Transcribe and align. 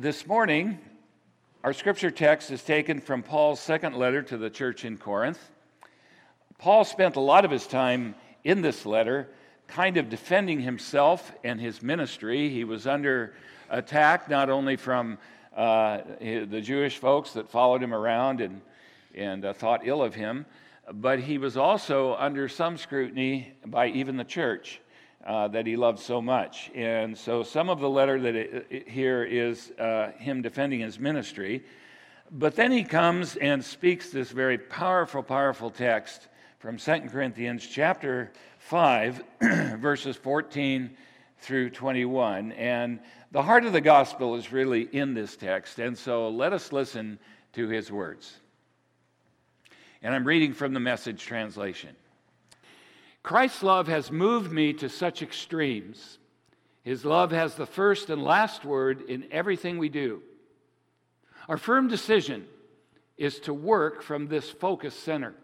This 0.00 0.28
morning, 0.28 0.78
our 1.64 1.72
scripture 1.72 2.12
text 2.12 2.52
is 2.52 2.62
taken 2.62 3.00
from 3.00 3.24
Paul's 3.24 3.58
second 3.58 3.96
letter 3.96 4.22
to 4.22 4.36
the 4.36 4.48
church 4.48 4.84
in 4.84 4.96
Corinth. 4.96 5.40
Paul 6.56 6.84
spent 6.84 7.16
a 7.16 7.20
lot 7.20 7.44
of 7.44 7.50
his 7.50 7.66
time 7.66 8.14
in 8.44 8.62
this 8.62 8.86
letter 8.86 9.28
kind 9.66 9.96
of 9.96 10.08
defending 10.08 10.60
himself 10.60 11.32
and 11.42 11.60
his 11.60 11.82
ministry. 11.82 12.48
He 12.48 12.62
was 12.62 12.86
under 12.86 13.34
attack 13.70 14.30
not 14.30 14.50
only 14.50 14.76
from 14.76 15.18
uh, 15.56 16.02
the 16.20 16.60
Jewish 16.60 16.98
folks 16.98 17.32
that 17.32 17.50
followed 17.50 17.82
him 17.82 17.92
around 17.92 18.40
and, 18.40 18.60
and 19.16 19.44
uh, 19.44 19.52
thought 19.52 19.80
ill 19.82 20.00
of 20.00 20.14
him, 20.14 20.46
but 20.92 21.18
he 21.18 21.38
was 21.38 21.56
also 21.56 22.14
under 22.14 22.48
some 22.48 22.76
scrutiny 22.76 23.52
by 23.66 23.88
even 23.88 24.16
the 24.16 24.22
church 24.22 24.80
uh, 25.26 25.48
that 25.48 25.66
he 25.66 25.76
loved 25.76 25.98
so 25.98 26.22
much. 26.22 26.70
And 26.74 27.16
so 27.16 27.42
some 27.42 27.68
of 27.68 27.80
the 27.80 27.88
letter 27.88 28.20
that 28.20 28.34
it, 28.34 28.66
it, 28.70 28.88
here 28.88 29.24
is 29.24 29.72
uh, 29.78 30.12
him 30.18 30.42
defending 30.42 30.80
his 30.80 30.98
ministry. 30.98 31.64
But 32.30 32.56
then 32.56 32.70
he 32.70 32.84
comes 32.84 33.36
and 33.36 33.64
speaks 33.64 34.10
this 34.10 34.30
very 34.30 34.58
powerful, 34.58 35.22
powerful 35.22 35.70
text 35.70 36.28
from 36.58 36.76
2 36.76 37.00
Corinthians 37.10 37.66
chapter 37.66 38.32
5, 38.58 39.22
verses 39.78 40.16
14 40.16 40.90
through 41.40 41.70
21. 41.70 42.52
And 42.52 43.00
the 43.30 43.42
heart 43.42 43.64
of 43.64 43.72
the 43.72 43.80
gospel 43.80 44.34
is 44.34 44.52
really 44.52 44.82
in 44.92 45.14
this 45.14 45.36
text. 45.36 45.78
And 45.78 45.96
so 45.96 46.28
let 46.28 46.52
us 46.52 46.72
listen 46.72 47.18
to 47.52 47.68
his 47.68 47.90
words. 47.90 48.36
And 50.02 50.14
I'm 50.14 50.24
reading 50.24 50.52
from 50.52 50.74
the 50.74 50.80
message 50.80 51.24
translation. 51.24 51.94
Christ's 53.22 53.62
love 53.62 53.88
has 53.88 54.10
moved 54.10 54.52
me 54.52 54.72
to 54.74 54.88
such 54.88 55.22
extremes. 55.22 56.18
His 56.82 57.04
love 57.04 57.32
has 57.32 57.54
the 57.54 57.66
first 57.66 58.10
and 58.10 58.22
last 58.22 58.64
word 58.64 59.02
in 59.08 59.26
everything 59.30 59.78
we 59.78 59.88
do. 59.88 60.22
Our 61.48 61.58
firm 61.58 61.88
decision 61.88 62.46
is 63.16 63.40
to 63.40 63.52
work 63.52 64.02
from 64.02 64.28
this 64.28 64.48
focus 64.50 64.94
center. 64.94 65.34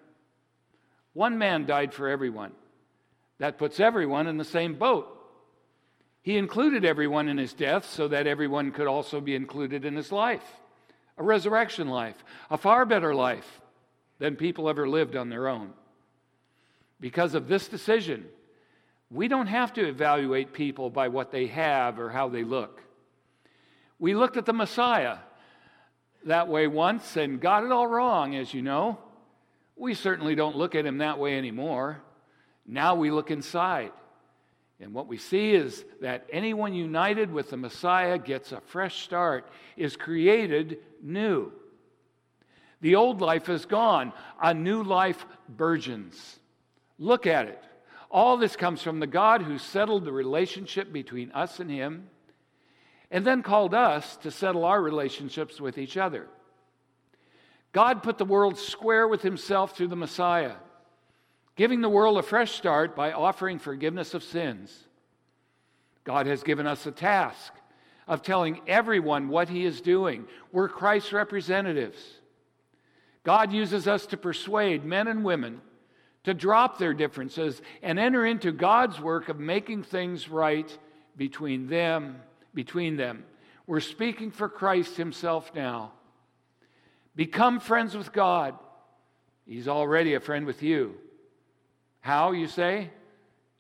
One 1.12 1.38
man 1.38 1.66
died 1.66 1.92
for 1.92 2.08
everyone. 2.08 2.52
That 3.38 3.58
puts 3.58 3.80
everyone 3.80 4.26
in 4.26 4.38
the 4.38 4.44
same 4.44 4.74
boat. 4.74 5.10
He 6.22 6.38
included 6.38 6.84
everyone 6.84 7.28
in 7.28 7.36
his 7.36 7.52
death 7.52 7.84
so 7.90 8.08
that 8.08 8.26
everyone 8.26 8.70
could 8.70 8.86
also 8.86 9.20
be 9.20 9.34
included 9.34 9.84
in 9.84 9.96
his 9.96 10.10
life 10.10 10.44
a 11.16 11.22
resurrection 11.22 11.88
life, 11.88 12.24
a 12.50 12.58
far 12.58 12.84
better 12.84 13.14
life 13.14 13.60
than 14.18 14.36
people 14.36 14.68
ever 14.68 14.88
lived 14.88 15.16
on 15.16 15.28
their 15.28 15.48
own. 15.48 15.72
Because 17.04 17.34
of 17.34 17.48
this 17.48 17.68
decision, 17.68 18.24
we 19.10 19.28
don't 19.28 19.48
have 19.48 19.74
to 19.74 19.86
evaluate 19.86 20.54
people 20.54 20.88
by 20.88 21.08
what 21.08 21.30
they 21.30 21.48
have 21.48 21.98
or 21.98 22.08
how 22.08 22.30
they 22.30 22.44
look. 22.44 22.82
We 23.98 24.14
looked 24.14 24.38
at 24.38 24.46
the 24.46 24.54
Messiah 24.54 25.18
that 26.24 26.48
way 26.48 26.66
once 26.66 27.18
and 27.18 27.38
got 27.38 27.62
it 27.62 27.70
all 27.70 27.86
wrong, 27.86 28.34
as 28.36 28.54
you 28.54 28.62
know. 28.62 28.98
We 29.76 29.92
certainly 29.92 30.34
don't 30.34 30.56
look 30.56 30.74
at 30.74 30.86
him 30.86 30.96
that 30.96 31.18
way 31.18 31.36
anymore. 31.36 32.00
Now 32.66 32.94
we 32.94 33.10
look 33.10 33.30
inside. 33.30 33.92
And 34.80 34.94
what 34.94 35.06
we 35.06 35.18
see 35.18 35.52
is 35.52 35.84
that 36.00 36.26
anyone 36.32 36.72
united 36.72 37.30
with 37.30 37.50
the 37.50 37.58
Messiah 37.58 38.16
gets 38.16 38.50
a 38.50 38.62
fresh 38.62 39.02
start, 39.02 39.46
is 39.76 39.94
created 39.94 40.78
new. 41.02 41.52
The 42.80 42.94
old 42.94 43.20
life 43.20 43.50
is 43.50 43.66
gone, 43.66 44.14
a 44.40 44.54
new 44.54 44.82
life 44.82 45.26
burgeons. 45.50 46.38
Look 47.04 47.26
at 47.26 47.48
it. 47.48 47.62
All 48.10 48.38
this 48.38 48.56
comes 48.56 48.80
from 48.80 48.98
the 48.98 49.06
God 49.06 49.42
who 49.42 49.58
settled 49.58 50.06
the 50.06 50.12
relationship 50.12 50.90
between 50.90 51.30
us 51.32 51.60
and 51.60 51.70
Him 51.70 52.08
and 53.10 53.26
then 53.26 53.42
called 53.42 53.74
us 53.74 54.16
to 54.18 54.30
settle 54.30 54.64
our 54.64 54.80
relationships 54.80 55.60
with 55.60 55.76
each 55.76 55.98
other. 55.98 56.26
God 57.72 58.02
put 58.02 58.16
the 58.16 58.24
world 58.24 58.58
square 58.58 59.06
with 59.06 59.20
Himself 59.20 59.76
through 59.76 59.88
the 59.88 59.96
Messiah, 59.96 60.54
giving 61.56 61.82
the 61.82 61.90
world 61.90 62.16
a 62.16 62.22
fresh 62.22 62.52
start 62.52 62.96
by 62.96 63.12
offering 63.12 63.58
forgiveness 63.58 64.14
of 64.14 64.24
sins. 64.24 64.74
God 66.04 66.26
has 66.26 66.42
given 66.42 66.66
us 66.66 66.86
a 66.86 66.90
task 66.90 67.52
of 68.08 68.22
telling 68.22 68.62
everyone 68.66 69.28
what 69.28 69.50
He 69.50 69.66
is 69.66 69.82
doing. 69.82 70.24
We're 70.52 70.70
Christ's 70.70 71.12
representatives. 71.12 71.98
God 73.24 73.52
uses 73.52 73.86
us 73.86 74.06
to 74.06 74.16
persuade 74.16 74.86
men 74.86 75.06
and 75.06 75.22
women 75.22 75.60
to 76.24 76.34
drop 76.34 76.78
their 76.78 76.94
differences 76.94 77.60
and 77.82 77.98
enter 77.98 78.26
into 78.26 78.52
God's 78.52 79.00
work 79.00 79.28
of 79.28 79.38
making 79.38 79.84
things 79.84 80.28
right 80.28 80.76
between 81.16 81.68
them, 81.68 82.20
between 82.54 82.96
them. 82.96 83.24
We're 83.66 83.80
speaking 83.80 84.30
for 84.30 84.48
Christ 84.48 84.96
himself 84.96 85.52
now. 85.54 85.92
Become 87.14 87.60
friends 87.60 87.96
with 87.96 88.12
God. 88.12 88.58
He's 89.46 89.68
already 89.68 90.14
a 90.14 90.20
friend 90.20 90.46
with 90.46 90.62
you. 90.62 90.94
How, 92.00 92.32
you 92.32 92.48
say? 92.48 92.90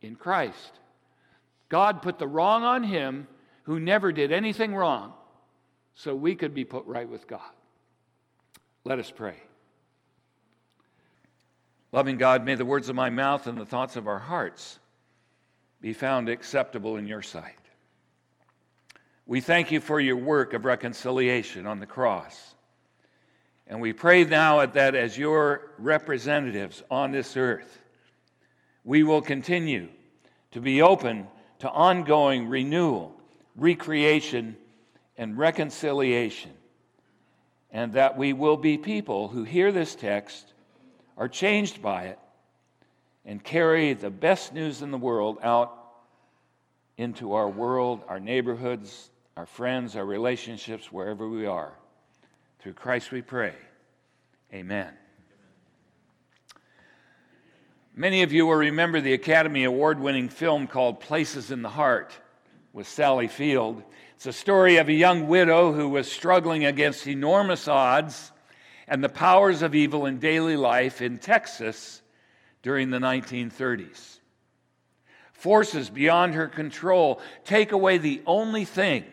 In 0.00 0.16
Christ. 0.16 0.72
God 1.68 2.02
put 2.02 2.18
the 2.18 2.28
wrong 2.28 2.62
on 2.62 2.82
him 2.82 3.26
who 3.64 3.80
never 3.80 4.12
did 4.12 4.32
anything 4.32 4.74
wrong 4.74 5.12
so 5.94 6.14
we 6.14 6.34
could 6.34 6.54
be 6.54 6.64
put 6.64 6.84
right 6.86 7.08
with 7.08 7.26
God. 7.26 7.40
Let 8.84 8.98
us 8.98 9.10
pray. 9.10 9.36
Loving 11.94 12.16
God, 12.16 12.44
may 12.44 12.56
the 12.56 12.64
words 12.64 12.88
of 12.88 12.96
my 12.96 13.08
mouth 13.08 13.46
and 13.46 13.56
the 13.56 13.64
thoughts 13.64 13.94
of 13.94 14.08
our 14.08 14.18
hearts 14.18 14.80
be 15.80 15.92
found 15.92 16.28
acceptable 16.28 16.96
in 16.96 17.06
your 17.06 17.22
sight. 17.22 17.54
We 19.26 19.40
thank 19.40 19.70
you 19.70 19.80
for 19.80 20.00
your 20.00 20.16
work 20.16 20.54
of 20.54 20.64
reconciliation 20.64 21.68
on 21.68 21.78
the 21.78 21.86
cross. 21.86 22.56
And 23.68 23.80
we 23.80 23.92
pray 23.92 24.24
now 24.24 24.66
that 24.66 24.96
as 24.96 25.16
your 25.16 25.70
representatives 25.78 26.82
on 26.90 27.12
this 27.12 27.36
earth, 27.36 27.80
we 28.82 29.04
will 29.04 29.22
continue 29.22 29.86
to 30.50 30.60
be 30.60 30.82
open 30.82 31.28
to 31.60 31.70
ongoing 31.70 32.48
renewal, 32.48 33.14
recreation, 33.54 34.56
and 35.16 35.38
reconciliation. 35.38 36.50
And 37.70 37.92
that 37.92 38.18
we 38.18 38.32
will 38.32 38.56
be 38.56 38.78
people 38.78 39.28
who 39.28 39.44
hear 39.44 39.70
this 39.70 39.94
text 39.94 40.53
are 41.16 41.28
changed 41.28 41.80
by 41.82 42.04
it 42.04 42.18
and 43.24 43.42
carry 43.42 43.94
the 43.94 44.10
best 44.10 44.52
news 44.52 44.82
in 44.82 44.90
the 44.90 44.98
world 44.98 45.38
out 45.42 45.72
into 46.96 47.32
our 47.34 47.48
world, 47.48 48.02
our 48.08 48.20
neighborhoods, 48.20 49.10
our 49.36 49.46
friends, 49.46 49.96
our 49.96 50.04
relationships, 50.04 50.92
wherever 50.92 51.28
we 51.28 51.46
are. 51.46 51.72
Through 52.60 52.74
Christ 52.74 53.10
we 53.10 53.22
pray. 53.22 53.54
Amen. 54.52 54.92
Many 57.96 58.22
of 58.22 58.32
you 58.32 58.46
will 58.46 58.56
remember 58.56 59.00
the 59.00 59.12
Academy 59.12 59.64
Award 59.64 60.00
winning 60.00 60.28
film 60.28 60.66
called 60.66 61.00
Places 61.00 61.50
in 61.50 61.62
the 61.62 61.68
Heart 61.68 62.12
with 62.72 62.88
Sally 62.88 63.28
Field. 63.28 63.82
It's 64.16 64.26
a 64.26 64.32
story 64.32 64.76
of 64.76 64.88
a 64.88 64.92
young 64.92 65.28
widow 65.28 65.72
who 65.72 65.88
was 65.88 66.10
struggling 66.10 66.64
against 66.64 67.06
enormous 67.06 67.68
odds 67.68 68.32
and 68.86 69.02
the 69.02 69.08
powers 69.08 69.62
of 69.62 69.74
evil 69.74 70.06
in 70.06 70.18
daily 70.18 70.56
life 70.56 71.00
in 71.00 71.18
Texas 71.18 72.02
during 72.62 72.90
the 72.90 72.98
1930s. 72.98 74.18
Forces 75.32 75.90
beyond 75.90 76.34
her 76.34 76.48
control 76.48 77.20
take 77.44 77.72
away 77.72 77.98
the 77.98 78.22
only 78.26 78.64
thing 78.64 79.04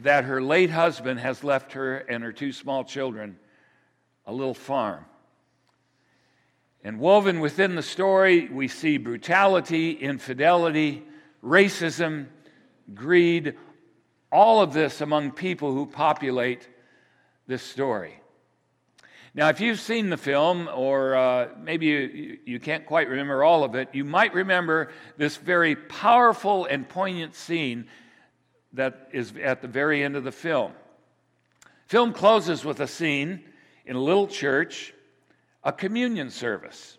that 0.00 0.24
her 0.24 0.40
late 0.40 0.70
husband 0.70 1.20
has 1.20 1.42
left 1.42 1.72
her 1.72 1.96
and 1.96 2.22
her 2.22 2.32
two 2.32 2.52
small 2.52 2.84
children 2.84 3.38
a 4.26 4.32
little 4.32 4.54
farm. 4.54 5.04
And 6.84 7.00
woven 7.00 7.40
within 7.40 7.74
the 7.74 7.82
story, 7.82 8.48
we 8.48 8.68
see 8.68 8.98
brutality, 8.98 9.92
infidelity, 9.92 11.02
racism, 11.42 12.26
greed, 12.94 13.56
all 14.30 14.62
of 14.62 14.72
this 14.72 15.00
among 15.00 15.32
people 15.32 15.72
who 15.72 15.86
populate 15.86 16.68
this 17.46 17.62
story. 17.62 18.20
Now, 19.34 19.48
if 19.48 19.60
you've 19.60 19.80
seen 19.80 20.10
the 20.10 20.16
film, 20.16 20.68
or 20.74 21.14
uh, 21.14 21.48
maybe 21.60 21.86
you, 21.86 22.38
you 22.44 22.60
can't 22.60 22.86
quite 22.86 23.08
remember 23.08 23.44
all 23.44 23.62
of 23.62 23.74
it, 23.74 23.88
you 23.92 24.04
might 24.04 24.34
remember 24.34 24.90
this 25.16 25.36
very 25.36 25.76
powerful 25.76 26.64
and 26.64 26.88
poignant 26.88 27.34
scene 27.34 27.88
that 28.72 29.08
is 29.12 29.32
at 29.42 29.62
the 29.62 29.68
very 29.68 30.02
end 30.02 30.16
of 30.16 30.24
the 30.24 30.32
film. 30.32 30.72
Film 31.86 32.12
closes 32.12 32.64
with 32.64 32.80
a 32.80 32.86
scene 32.86 33.44
in 33.86 33.96
a 33.96 34.00
little 34.00 34.26
church, 34.26 34.92
a 35.64 35.72
communion 35.72 36.30
service. 36.30 36.98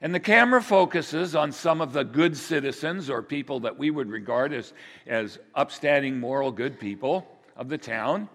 And 0.00 0.14
the 0.14 0.20
camera 0.20 0.62
focuses 0.62 1.34
on 1.34 1.52
some 1.52 1.82
of 1.82 1.92
the 1.92 2.04
good 2.04 2.36
citizens 2.36 3.10
or 3.10 3.22
people 3.22 3.60
that 3.60 3.78
we 3.78 3.90
would 3.90 4.08
regard 4.08 4.54
as, 4.54 4.72
as 5.06 5.38
upstanding, 5.54 6.18
moral, 6.18 6.50
good 6.50 6.80
people 6.80 7.26
of 7.54 7.68
the 7.68 7.76
town. 7.76 8.30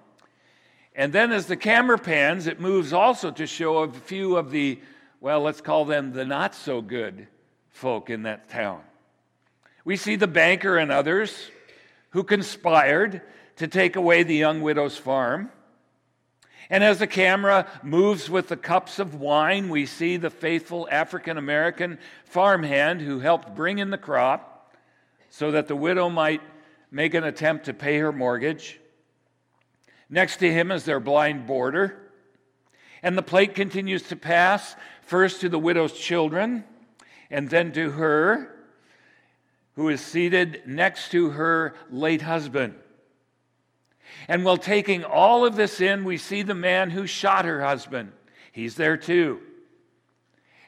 And 0.95 1.12
then 1.12 1.33
as 1.33 1.45
the 1.45 1.57
camera 1.57 1.97
pans, 1.97 2.47
it 2.47 2.62
moves 2.62 2.94
also 2.94 3.30
to 3.31 3.45
show 3.45 3.80
a 3.80 3.92
few 3.92 4.38
of 4.38 4.50
the, 4.51 4.80
well, 5.19 5.42
let's 5.42 5.59
call 5.59 5.83
them 5.83 6.13
the 6.13 6.25
not 6.25 6.56
so 6.56 6.81
good 6.81 7.27
folk 7.69 8.09
in 8.09 8.24
that 8.24 8.50
town. 8.50 8.81
We 9.83 9.97
see 9.97 10.15
the 10.15 10.27
banker 10.27 10.77
and 10.77 10.92
others 10.92 11.51
who 12.12 12.24
conspired 12.24 13.21
to 13.57 13.68
take 13.68 13.97
away 13.97 14.24
the 14.24 14.36
young 14.36 14.62
widow's 14.62 14.97
farm. 14.97 15.51
And 16.69 16.83
as 16.83 16.98
the 16.98 17.07
camera 17.07 17.68
moves 17.83 18.30
with 18.30 18.48
the 18.48 18.57
cups 18.57 18.98
of 18.98 19.15
wine, 19.15 19.69
we 19.69 19.86
see 19.86 20.18
the 20.18 20.30
faithful 20.30 20.88
African 20.89 21.38
American 21.38 22.00
farmhand 22.24 23.01
who 23.01 23.19
helped 23.19 23.53
bring 23.53 23.80
in 23.80 23.91
the 23.91 23.98
crop 23.98 24.74
so 25.30 25.51
that 25.51 25.68
the 25.68 25.75
widow 25.75 26.09
might 26.09 26.41
make 26.89 27.13
an 27.13 27.25
attempt 27.25 27.65
to 27.65 27.74
pay 27.74 28.00
her 28.00 28.13
mortgage. 28.13 28.80
Next 30.09 30.37
to 30.37 30.51
him 30.51 30.71
is 30.71 30.85
their 30.85 30.99
blind 30.99 31.47
boarder. 31.47 31.97
And 33.01 33.17
the 33.17 33.23
plate 33.23 33.55
continues 33.55 34.03
to 34.03 34.15
pass 34.15 34.75
first 35.01 35.41
to 35.41 35.49
the 35.49 35.59
widow's 35.59 35.93
children 35.93 36.63
and 37.29 37.49
then 37.49 37.71
to 37.73 37.91
her, 37.91 38.51
who 39.75 39.89
is 39.89 40.01
seated 40.01 40.63
next 40.65 41.11
to 41.11 41.31
her 41.31 41.75
late 41.91 42.21
husband. 42.21 42.75
And 44.27 44.45
while 44.45 44.57
taking 44.57 45.03
all 45.03 45.45
of 45.45 45.55
this 45.55 45.81
in, 45.81 46.03
we 46.03 46.17
see 46.17 46.41
the 46.41 46.55
man 46.55 46.89
who 46.89 47.05
shot 47.05 47.45
her 47.45 47.61
husband. 47.61 48.11
He's 48.51 48.75
there 48.75 48.97
too. 48.97 49.41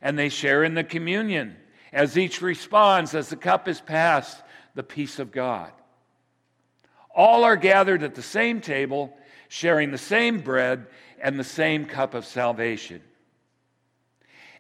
And 0.02 0.18
they 0.18 0.30
share 0.30 0.64
in 0.64 0.74
the 0.74 0.84
communion 0.84 1.56
as 1.94 2.18
each 2.18 2.42
responds, 2.42 3.16
as 3.16 3.30
the 3.30 3.36
cup 3.36 3.68
is 3.68 3.80
passed, 3.80 4.44
the 4.76 4.84
peace 4.84 5.20
of 5.20 5.32
God. 5.32 5.72
All 7.16 7.44
are 7.44 7.56
gathered 7.56 8.04
at 8.04 8.14
the 8.14 8.22
same 8.22 8.62
table, 8.62 9.18
sharing 9.48 9.92
the 9.92 9.98
same 9.98 10.40
bread 10.40 10.88
and 11.22 11.40
the 11.40 11.44
same 11.44 11.86
cup 11.86 12.14
of 12.14 12.26
salvation. 12.26 13.02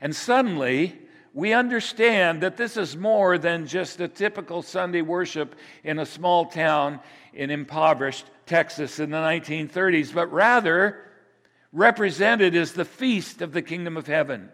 And 0.01 0.15
suddenly, 0.15 0.97
we 1.33 1.53
understand 1.53 2.41
that 2.41 2.57
this 2.57 2.77
is 2.77 2.97
more 2.97 3.37
than 3.37 3.67
just 3.67 3.99
a 3.99 4.07
typical 4.07 4.61
Sunday 4.61 5.01
worship 5.01 5.55
in 5.83 5.99
a 5.99 6.05
small 6.05 6.45
town 6.45 6.99
in 7.33 7.51
impoverished 7.51 8.25
Texas 8.45 8.99
in 8.99 9.11
the 9.11 9.17
1930s, 9.17 10.13
but 10.13 10.31
rather 10.31 10.97
represented 11.71 12.55
as 12.55 12.73
the 12.73 12.85
feast 12.85 13.41
of 13.41 13.51
the 13.51 13.61
kingdom 13.61 13.97
of 13.97 14.07
heaven. 14.07 14.49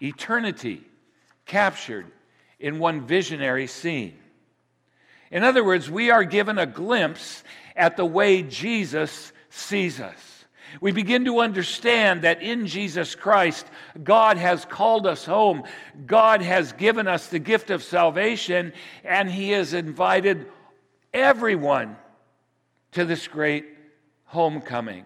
Eternity 0.00 0.82
captured 1.46 2.06
in 2.58 2.78
one 2.78 3.00
visionary 3.00 3.66
scene. 3.66 4.18
In 5.30 5.44
other 5.44 5.64
words, 5.64 5.90
we 5.90 6.10
are 6.10 6.24
given 6.24 6.58
a 6.58 6.66
glimpse 6.66 7.42
at 7.76 7.96
the 7.96 8.06
way 8.06 8.42
Jesus 8.42 9.32
sees 9.50 10.00
us. 10.00 10.42
We 10.80 10.92
begin 10.92 11.26
to 11.26 11.40
understand 11.40 12.22
that 12.22 12.42
in 12.42 12.66
Jesus 12.66 13.14
Christ, 13.14 13.66
God 14.02 14.38
has 14.38 14.64
called 14.64 15.06
us 15.06 15.24
home. 15.24 15.64
God 16.06 16.40
has 16.40 16.72
given 16.72 17.06
us 17.06 17.28
the 17.28 17.38
gift 17.38 17.70
of 17.70 17.82
salvation, 17.82 18.72
and 19.04 19.30
He 19.30 19.50
has 19.50 19.74
invited 19.74 20.46
everyone 21.12 21.96
to 22.92 23.04
this 23.04 23.28
great 23.28 23.66
homecoming. 24.24 25.04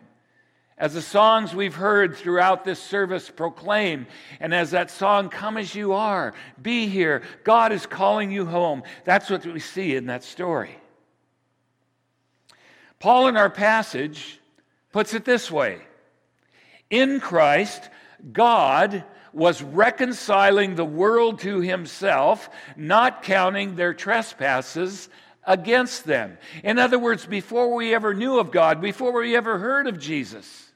As 0.79 0.93
the 0.93 1.03
songs 1.03 1.55
we've 1.55 1.75
heard 1.75 2.17
throughout 2.17 2.65
this 2.65 2.79
service 2.79 3.31
proclaim, 3.31 4.07
and 4.41 4.55
as 4.55 4.73
that 4.73 4.91
song, 4.91 5.31
Come 5.31 5.57
as 5.57 5.75
You 5.75 5.95
Are, 5.95 6.35
Be 6.61 6.87
Here, 6.87 7.23
God 7.45 7.73
is 7.73 7.87
calling 7.87 8.31
you 8.31 8.45
home. 8.45 8.83
That's 9.05 9.31
what 9.31 9.45
we 9.47 9.59
see 9.59 9.97
in 9.97 10.07
that 10.07 10.23
story. 10.23 10.77
Paul, 12.99 13.29
in 13.29 13.37
our 13.37 13.51
passage, 13.51 14.41
puts 14.93 15.15
it 15.15 15.25
this 15.25 15.51
way 15.51 15.81
In 16.91 17.21
Christ, 17.21 17.89
God 18.33 19.05
was 19.33 19.63
reconciling 19.63 20.75
the 20.75 20.85
world 20.85 21.41
to 21.41 21.61
himself, 21.61 22.49
not 22.77 23.23
counting 23.23 23.77
their 23.77 23.93
trespasses 23.93 25.11
against 25.45 26.05
them. 26.05 26.39
In 26.65 26.79
other 26.79 26.99
words, 26.99 27.27
before 27.27 27.75
we 27.75 27.95
ever 27.95 28.15
knew 28.15 28.39
of 28.39 28.51
God, 28.51 28.81
before 28.81 29.13
we 29.13 29.37
ever 29.37 29.59
heard 29.59 29.87
of 29.87 29.99
Jesus, 29.99 30.73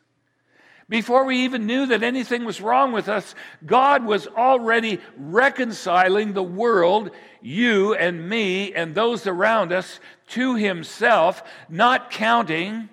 before 0.91 1.25
we 1.25 1.45
even 1.45 1.67
knew 1.67 1.87
that 1.87 2.03
anything 2.03 2.45
was 2.45 2.61
wrong 2.61 2.93
with 2.93 3.09
us, 3.09 3.35
God 3.65 4.05
was 4.05 4.27
already 4.27 5.01
reconciling 5.17 6.33
the 6.33 6.43
world, 6.43 7.13
you 7.43 7.95
and 7.95 8.29
me 8.29 8.73
and 8.73 8.95
those 8.95 9.27
around 9.27 9.73
us, 9.73 10.01
to 10.29 10.55
Himself, 10.55 11.43
not 11.69 12.11
counting 12.11 12.89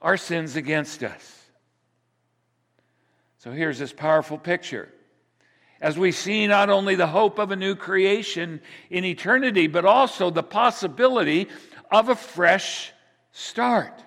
our 0.00 0.16
sins 0.16 0.56
against 0.56 1.02
us. 1.02 1.40
So 3.38 3.50
here's 3.52 3.78
this 3.78 3.92
powerful 3.92 4.38
picture 4.38 4.88
as 5.80 5.98
we 5.98 6.12
see 6.12 6.46
not 6.46 6.70
only 6.70 6.94
the 6.94 7.06
hope 7.06 7.38
of 7.38 7.50
a 7.50 7.56
new 7.56 7.74
creation 7.74 8.60
in 8.88 9.04
eternity, 9.04 9.66
but 9.66 9.84
also 9.84 10.30
the 10.30 10.42
possibility 10.42 11.48
of 11.90 12.08
a 12.08 12.14
fresh 12.14 12.90
start, 13.32 14.02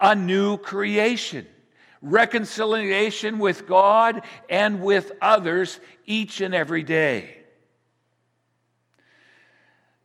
a 0.00 0.16
new 0.16 0.56
creation, 0.56 1.46
reconciliation 2.00 3.38
with 3.38 3.66
God 3.66 4.22
and 4.48 4.82
with 4.82 5.12
others 5.20 5.78
each 6.04 6.40
and 6.40 6.52
every 6.52 6.82
day. 6.82 7.41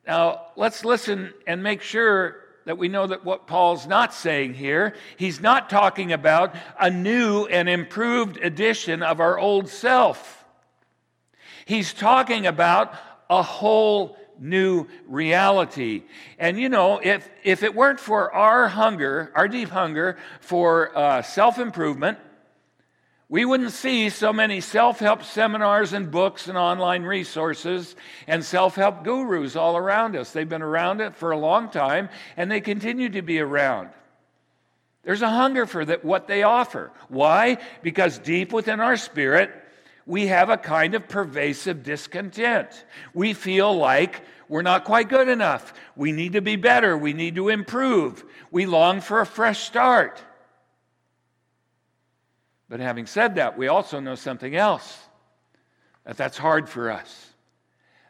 Now, 0.07 0.48
let's 0.56 0.86
listen 0.86 1.33
and 1.45 1.62
make 1.62 1.81
sure 1.81 2.38
that 2.63 2.77
we 2.77 2.88
know 2.88 3.07
that 3.07 3.25
what 3.25 3.45
Paul's 3.45 3.86
not 3.86 4.13
saying 4.13 4.54
here, 4.54 4.95
he's 5.18 5.42
not 5.42 5.69
talking 5.69 6.13
about 6.13 6.56
a 6.80 6.89
new 6.89 7.45
and 7.45 7.68
improved 7.68 8.38
edition 8.38 9.04
of 9.04 9.19
our 9.19 9.38
old 9.38 9.68
self. 9.68 10.45
He's 11.65 11.94
talking 11.94 12.48
about 12.48 12.94
a 13.30 13.44
whole 13.44 14.18
new 14.39 14.88
reality. 15.07 16.04
And 16.39 16.57
you 16.57 16.69
know, 16.69 17.00
if, 17.04 17.30
if 17.44 17.63
it 17.63 17.75
weren't 17.75 18.00
for 18.00 18.33
our 18.33 18.69
hunger, 18.69 19.31
our 19.36 19.50
deep 19.50 19.69
hunger 19.69 20.18
for 20.39 20.98
uh, 20.98 21.21
self 21.21 21.59
improvement, 21.59 22.18
we 23.30 23.44
wouldn't 23.44 23.72
see 23.72 24.10
so 24.10 24.32
many 24.32 24.62
self 24.62 25.00
help 25.00 25.24
seminars 25.24 25.92
and 25.92 26.10
books 26.10 26.48
and 26.48 26.58
online 26.58 27.04
resources 27.04 27.96
and 28.26 28.44
self 28.44 28.76
help 28.76 29.04
gurus 29.04 29.56
all 29.56 29.76
around 29.76 30.16
us. 30.16 30.32
They've 30.32 30.48
been 30.48 30.62
around 30.62 31.02
it 31.02 31.16
for 31.16 31.32
a 31.32 31.38
long 31.38 31.70
time 31.70 32.10
and 32.38 32.50
they 32.50 32.62
continue 32.62 33.10
to 33.10 33.22
be 33.22 33.40
around. 33.40 33.90
There's 35.04 35.22
a 35.22 35.30
hunger 35.30 35.66
for 35.66 35.84
that, 35.86 36.06
what 36.06 36.28
they 36.28 36.44
offer. 36.44 36.92
Why? 37.10 37.58
Because 37.82 38.18
deep 38.18 38.54
within 38.54 38.80
our 38.80 38.98
spirit, 38.98 39.52
we 40.06 40.28
have 40.28 40.50
a 40.50 40.58
kind 40.58 40.96
of 40.96 41.08
pervasive 41.10 41.84
discontent. 41.84 42.86
We 43.14 43.34
feel 43.34 43.74
like 43.76 44.22
we're 44.48 44.62
not 44.62 44.86
quite 44.86 45.10
good 45.10 45.28
enough. 45.28 45.74
We 45.98 46.14
need 46.14 46.34
to 46.34 46.42
be 46.42 46.56
better. 46.56 46.98
We 46.98 47.12
need 47.12 47.36
to 47.36 47.50
improve. 47.50 48.24
We 48.52 48.66
long 48.66 49.02
for 49.02 49.20
a 49.20 49.26
fresh 49.26 49.60
start. 49.60 50.22
But 52.69 52.80
having 52.80 53.06
said 53.06 53.36
that, 53.36 53.57
we 53.57 53.68
also 53.68 54.00
know 54.00 54.16
something 54.16 54.56
else 54.56 54.97
that 56.06 56.18
that's 56.18 56.38
hard 56.38 56.68
for 56.68 56.92
us. 56.92 57.28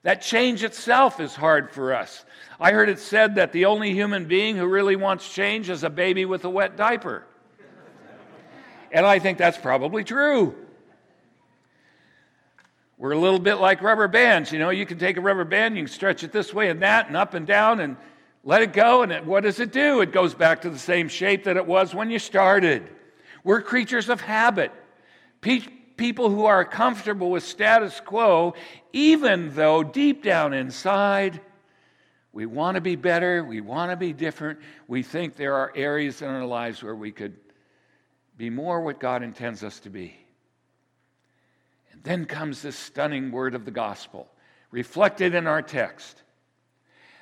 That 0.04 0.22
change 0.22 0.64
itself 0.64 1.20
is 1.20 1.36
hard 1.36 1.72
for 1.72 1.94
us. 1.94 2.24
I 2.60 2.72
heard 2.72 2.90
it 2.90 3.00
said 3.00 3.36
that 3.36 3.52
the 3.52 3.66
only 3.66 3.94
human 3.94 4.26
being 4.26 4.56
who 4.56 4.66
really 4.66 4.96
wants 4.96 5.32
change 5.32 5.70
is 5.70 5.84
a 5.84 5.90
baby 5.90 6.26
with 6.26 6.46
a 6.46 6.50
wet 6.50 6.78
diaper. 6.78 7.26
And 8.92 9.06
I 9.06 9.20
think 9.20 9.38
that's 9.38 9.58
probably 9.58 10.04
true. 10.04 10.56
We're 12.98 13.12
a 13.12 13.20
little 13.20 13.40
bit 13.40 13.56
like 13.56 13.82
rubber 13.82 14.08
bands. 14.08 14.52
You 14.52 14.60
know, 14.60 14.70
you 14.70 14.86
can 14.86 14.98
take 14.98 15.18
a 15.18 15.22
rubber 15.22 15.44
band, 15.44 15.76
you 15.76 15.84
can 15.84 15.94
stretch 15.94 16.24
it 16.24 16.32
this 16.32 16.54
way 16.54 16.70
and 16.70 16.82
that, 16.82 17.08
and 17.08 17.18
up 17.18 17.34
and 17.34 17.46
down, 17.46 17.80
and 17.80 17.96
let 18.44 18.62
it 18.62 18.74
go. 18.74 19.04
And 19.04 19.12
it, 19.12 19.26
what 19.26 19.44
does 19.44 19.60
it 19.60 19.72
do? 19.72 20.02
It 20.02 20.12
goes 20.12 20.34
back 20.34 20.62
to 20.62 20.70
the 20.70 20.80
same 20.80 21.10
shape 21.10 21.44
that 21.44 21.58
it 21.58 21.66
was 21.66 21.94
when 21.94 22.10
you 22.10 22.18
started. 22.18 22.88
We're 23.48 23.62
creatures 23.62 24.10
of 24.10 24.20
habit. 24.20 24.74
Pe- 25.40 25.62
people 25.96 26.30
who 26.30 26.44
are 26.44 26.66
comfortable 26.66 27.32
with 27.32 27.46
status 27.46 28.02
quo, 28.02 28.56
even 28.92 29.56
though 29.56 29.84
deep 29.84 30.22
down 30.22 30.54
inside, 30.54 31.40
we 32.34 32.46
want 32.46 32.76
to 32.76 32.82
be 32.82 32.98
better, 32.98 33.46
we 33.46 33.62
want 33.62 33.92
to 33.92 33.96
be 33.96 34.12
different. 34.12 34.60
We 34.90 35.02
think 35.02 35.38
there 35.38 35.54
are 35.54 35.72
areas 35.78 36.22
in 36.22 36.28
our 36.28 36.46
lives 36.46 36.84
where 36.84 36.94
we 36.94 37.14
could 37.14 37.38
be 38.36 38.50
more 38.50 38.82
what 38.82 39.00
God 39.00 39.24
intends 39.24 39.64
us 39.64 39.80
to 39.80 39.90
be. 39.90 40.14
And 41.94 42.04
then 42.04 42.26
comes 42.26 42.62
this 42.62 42.76
stunning 42.76 43.32
word 43.32 43.56
of 43.56 43.64
the 43.64 43.72
gospel, 43.72 44.28
reflected 44.72 45.34
in 45.34 45.48
our 45.48 45.62
text 45.62 46.22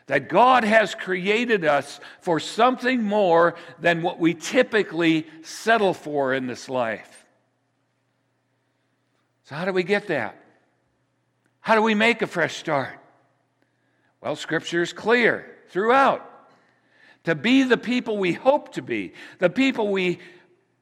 that 0.08 0.30
God 0.30 0.64
has 0.64 0.94
created 0.94 1.66
us 1.66 2.00
for 2.22 2.40
something 2.40 3.04
more 3.04 3.56
than 3.80 4.02
what 4.02 4.20
we 4.20 4.34
typically 4.34 5.26
settle 5.42 5.94
for 5.94 6.34
in 6.34 6.48
this 6.48 6.70
life. 6.70 7.26
So, 9.46 9.56
how 9.56 9.66
do 9.66 9.74
we 9.74 9.84
get 9.84 10.08
that? 10.08 10.42
How 11.60 11.76
do 11.76 11.82
we 11.82 11.96
make 11.96 12.22
a 12.22 12.28
fresh 12.28 12.58
start? 12.58 13.00
Well, 14.22 14.36
Scripture 14.36 14.82
is 14.82 14.94
clear 14.94 15.48
throughout. 15.70 16.32
To 17.26 17.34
be 17.34 17.64
the 17.64 17.78
people 17.78 18.18
we 18.18 18.34
hope 18.34 18.74
to 18.74 18.84
be, 18.84 19.14
the 19.40 19.50
people 19.50 19.92
we 19.92 20.20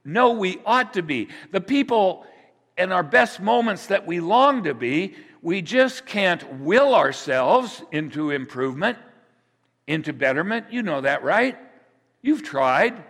know 0.03 0.31
we 0.31 0.59
ought 0.65 0.93
to 0.95 1.01
be, 1.01 1.29
the 1.51 1.61
people 1.61 2.25
in 2.77 2.91
our 2.91 3.03
best 3.03 3.39
moments 3.39 3.87
that 3.87 4.05
we 4.05 4.19
long 4.19 4.63
to 4.63 4.73
be, 4.73 5.15
we 5.41 5.61
just 5.61 6.05
can't 6.05 6.59
will 6.59 6.95
ourselves 6.95 7.81
into 7.91 8.31
improvement. 8.31 8.97
Into 9.87 10.13
betterment. 10.13 10.67
You 10.71 10.83
know 10.83 11.01
that, 11.01 11.23
right? 11.23 11.57
You've 12.21 12.43
tried. 12.43 13.03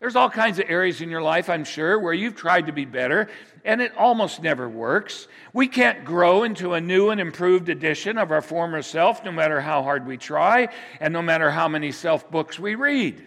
There's 0.00 0.16
all 0.16 0.30
kinds 0.30 0.58
of 0.58 0.64
areas 0.68 1.02
in 1.02 1.10
your 1.10 1.20
life, 1.20 1.50
I'm 1.50 1.64
sure, 1.64 1.98
where 1.98 2.14
you've 2.14 2.34
tried 2.34 2.66
to 2.66 2.72
be 2.72 2.86
better, 2.86 3.28
and 3.66 3.82
it 3.82 3.94
almost 3.96 4.42
never 4.42 4.66
works. 4.66 5.28
We 5.52 5.68
can't 5.68 6.06
grow 6.06 6.42
into 6.42 6.72
a 6.72 6.80
new 6.80 7.10
and 7.10 7.20
improved 7.20 7.68
edition 7.68 8.16
of 8.16 8.30
our 8.30 8.40
former 8.40 8.80
self, 8.80 9.22
no 9.24 9.32
matter 9.32 9.60
how 9.60 9.82
hard 9.82 10.06
we 10.06 10.16
try, 10.16 10.68
and 11.00 11.12
no 11.12 11.20
matter 11.20 11.50
how 11.50 11.68
many 11.68 11.92
self 11.92 12.30
books 12.30 12.58
we 12.58 12.76
read. 12.76 13.26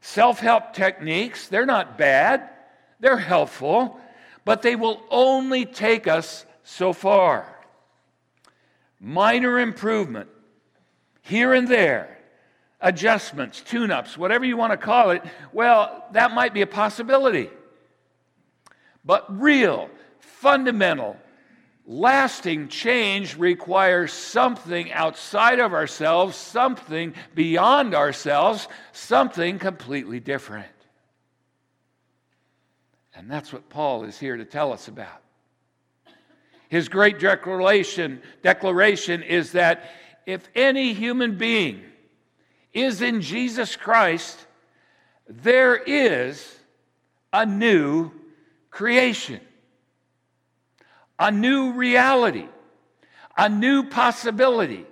Self 0.00 0.40
help 0.40 0.72
techniques, 0.72 1.48
they're 1.48 1.66
not 1.66 1.98
bad, 1.98 2.48
they're 2.98 3.18
helpful, 3.18 4.00
but 4.46 4.62
they 4.62 4.76
will 4.76 5.02
only 5.10 5.66
take 5.66 6.08
us 6.08 6.46
so 6.64 6.94
far. 6.94 7.46
Minor 8.98 9.58
improvement 9.58 10.30
here 11.22 11.54
and 11.54 11.66
there, 11.66 12.18
adjustments, 12.80 13.62
tune 13.62 13.90
ups, 13.90 14.18
whatever 14.18 14.44
you 14.44 14.56
want 14.56 14.72
to 14.72 14.76
call 14.76 15.10
it, 15.10 15.22
well, 15.52 16.04
that 16.12 16.32
might 16.32 16.52
be 16.52 16.62
a 16.62 16.66
possibility. 16.66 17.48
But 19.04 19.40
real, 19.40 19.88
fundamental, 20.18 21.16
lasting 21.86 22.68
change 22.68 23.36
requires 23.36 24.12
something 24.12 24.92
outside 24.92 25.58
of 25.58 25.72
ourselves, 25.72 26.36
something 26.36 27.14
beyond 27.34 27.94
ourselves, 27.94 28.68
something 28.92 29.58
completely 29.58 30.20
different. 30.20 30.66
And 33.14 33.30
that's 33.30 33.52
what 33.52 33.68
Paul 33.68 34.04
is 34.04 34.18
here 34.18 34.36
to 34.36 34.44
tell 34.44 34.72
us 34.72 34.88
about. 34.88 35.22
His 36.68 36.88
great 36.88 37.18
declaration, 37.18 38.22
declaration 38.42 39.22
is 39.22 39.52
that 39.52 39.90
if 40.26 40.48
any 40.54 40.92
human 40.92 41.36
being 41.36 41.82
is 42.72 43.02
in 43.02 43.20
Jesus 43.20 43.76
Christ, 43.76 44.38
there 45.28 45.76
is 45.76 46.58
a 47.32 47.46
new 47.46 48.10
creation, 48.70 49.40
a 51.18 51.30
new 51.30 51.72
reality, 51.72 52.48
a 53.36 53.48
new 53.48 53.84
possibility, 53.84 54.86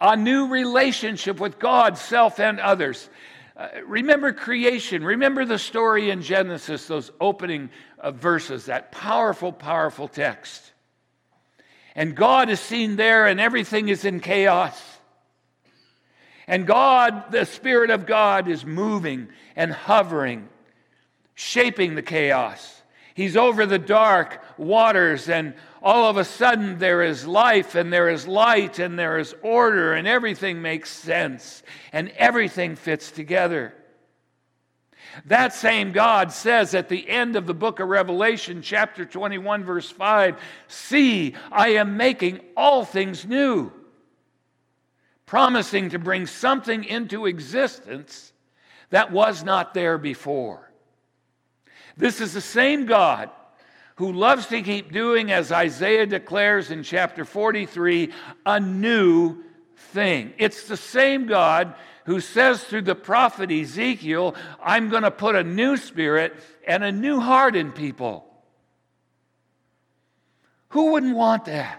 a 0.00 0.16
new 0.16 0.48
relationship 0.48 1.40
with 1.40 1.58
God, 1.58 1.96
self, 1.96 2.40
and 2.40 2.58
others. 2.60 3.08
Uh, 3.56 3.68
remember 3.86 4.32
creation. 4.32 5.04
Remember 5.04 5.44
the 5.44 5.58
story 5.58 6.10
in 6.10 6.22
Genesis, 6.22 6.86
those 6.86 7.10
opening 7.20 7.70
uh, 7.98 8.10
verses, 8.10 8.66
that 8.66 8.90
powerful, 8.90 9.52
powerful 9.52 10.08
text. 10.08 10.71
And 11.94 12.14
God 12.14 12.48
is 12.48 12.60
seen 12.60 12.96
there, 12.96 13.26
and 13.26 13.38
everything 13.38 13.88
is 13.88 14.04
in 14.04 14.20
chaos. 14.20 14.80
And 16.46 16.66
God, 16.66 17.30
the 17.30 17.44
Spirit 17.44 17.90
of 17.90 18.06
God, 18.06 18.48
is 18.48 18.64
moving 18.64 19.28
and 19.54 19.72
hovering, 19.72 20.48
shaping 21.34 21.94
the 21.94 22.02
chaos. 22.02 22.82
He's 23.14 23.36
over 23.36 23.66
the 23.66 23.78
dark 23.78 24.42
waters, 24.56 25.28
and 25.28 25.54
all 25.82 26.08
of 26.08 26.16
a 26.16 26.24
sudden 26.24 26.78
there 26.78 27.02
is 27.02 27.26
life, 27.26 27.74
and 27.74 27.92
there 27.92 28.08
is 28.08 28.26
light, 28.26 28.78
and 28.78 28.98
there 28.98 29.18
is 29.18 29.34
order, 29.42 29.92
and 29.92 30.08
everything 30.08 30.62
makes 30.62 30.90
sense, 30.90 31.62
and 31.92 32.08
everything 32.16 32.74
fits 32.74 33.10
together. 33.10 33.74
That 35.26 35.52
same 35.52 35.92
God 35.92 36.32
says 36.32 36.74
at 36.74 36.88
the 36.88 37.08
end 37.08 37.36
of 37.36 37.46
the 37.46 37.54
book 37.54 37.80
of 37.80 37.88
Revelation, 37.88 38.62
chapter 38.62 39.04
21, 39.04 39.64
verse 39.64 39.90
5 39.90 40.40
See, 40.68 41.34
I 41.50 41.70
am 41.70 41.96
making 41.96 42.40
all 42.56 42.84
things 42.84 43.26
new, 43.26 43.72
promising 45.26 45.90
to 45.90 45.98
bring 45.98 46.26
something 46.26 46.84
into 46.84 47.26
existence 47.26 48.32
that 48.90 49.12
was 49.12 49.44
not 49.44 49.74
there 49.74 49.98
before. 49.98 50.70
This 51.96 52.20
is 52.20 52.32
the 52.32 52.40
same 52.40 52.86
God 52.86 53.30
who 53.96 54.12
loves 54.12 54.46
to 54.46 54.62
keep 54.62 54.92
doing, 54.92 55.30
as 55.30 55.52
Isaiah 55.52 56.06
declares 56.06 56.70
in 56.70 56.82
chapter 56.82 57.24
43, 57.24 58.12
a 58.46 58.58
new 58.58 59.44
thing. 59.90 60.32
It's 60.38 60.68
the 60.68 60.76
same 60.76 61.26
God 61.26 61.74
who 62.04 62.20
says 62.20 62.64
through 62.64 62.82
the 62.82 62.94
prophet 62.94 63.50
Ezekiel, 63.50 64.34
I'm 64.62 64.88
going 64.88 65.02
to 65.02 65.10
put 65.10 65.36
a 65.36 65.44
new 65.44 65.76
spirit 65.76 66.34
and 66.66 66.82
a 66.82 66.92
new 66.92 67.20
heart 67.20 67.54
in 67.54 67.72
people. 67.72 68.26
Who 70.70 70.92
wouldn't 70.92 71.14
want 71.14 71.44
that? 71.44 71.78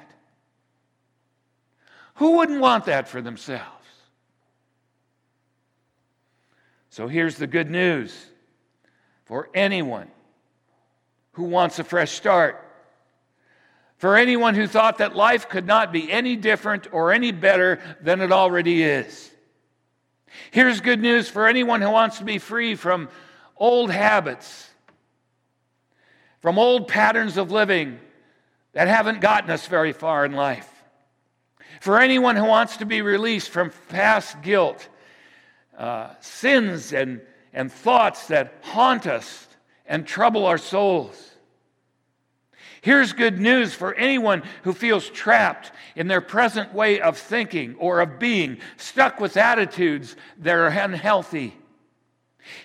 Who 2.16 2.38
wouldn't 2.38 2.62
want 2.62 2.86
that 2.86 3.08
for 3.08 3.22
themselves? 3.22 3.66
So 6.90 7.08
here's 7.08 7.38
the 7.38 7.48
good 7.48 7.72
news 7.72 8.16
for 9.26 9.50
anyone 9.54 10.12
who 11.34 11.46
wants 11.46 11.80
a 11.80 11.84
fresh 11.84 12.12
start. 12.12 12.63
For 14.04 14.18
anyone 14.18 14.54
who 14.54 14.68
thought 14.68 14.98
that 14.98 15.16
life 15.16 15.48
could 15.48 15.66
not 15.66 15.94
be 15.94 16.12
any 16.12 16.36
different 16.36 16.92
or 16.92 17.14
any 17.14 17.32
better 17.32 17.80
than 18.02 18.20
it 18.20 18.34
already 18.34 18.84
is. 18.84 19.32
Here's 20.52 20.82
good 20.82 21.00
news 21.00 21.30
for 21.30 21.48
anyone 21.48 21.82
who 21.82 21.90
wants 21.90 22.18
to 22.18 22.26
be 22.26 22.38
free 22.38 22.76
from 22.76 23.08
old 23.56 23.90
habits, 23.90 24.70
from 26.42 26.60
old 26.60 26.90
patterns 26.90 27.38
of 27.38 27.50
living 27.50 27.98
that 28.74 28.90
haven't 28.90 29.22
gotten 29.22 29.50
us 29.50 29.68
very 29.68 29.94
far 29.94 30.26
in 30.26 30.34
life. 30.34 30.70
For 31.80 31.98
anyone 31.98 32.36
who 32.36 32.44
wants 32.44 32.76
to 32.76 32.86
be 32.86 33.02
released 33.02 33.52
from 33.52 33.72
past 33.88 34.42
guilt, 34.42 34.86
uh, 35.78 36.10
sins, 36.20 36.92
and, 36.92 37.22
and 37.54 37.72
thoughts 37.72 38.28
that 38.28 38.56
haunt 38.64 39.08
us 39.08 39.48
and 39.86 40.06
trouble 40.06 40.46
our 40.46 40.58
souls. 40.58 41.33
Here's 42.84 43.14
good 43.14 43.40
news 43.40 43.74
for 43.74 43.96
anyone 43.96 44.44
who 44.64 44.74
feels 44.74 45.10
trapped 45.10 45.72
in 45.96 46.10
their 46.10 46.20
present 46.20 46.74
way 46.74 47.00
of 47.00 47.18
thinking 47.18 47.76
or 47.80 48.02
of 48.02 48.20
being, 48.20 48.58
stuck 48.76 49.22
with 49.22 49.38
attitudes 49.38 50.18
that 50.40 50.54
are 50.54 50.68
unhealthy. 50.68 51.56